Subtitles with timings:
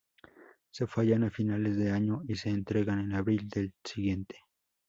[0.75, 4.35] Se fallan a finales de año y se entregan en abril del siguiente.